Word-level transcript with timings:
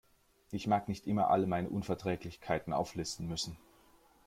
Ich 0.49 0.65
mag 0.65 0.87
nicht 0.89 1.05
immer 1.05 1.29
alle 1.29 1.45
meine 1.45 1.69
Unverträglichkeiten 1.69 2.73
auflisten 2.73 3.27
müssen. 3.27 3.55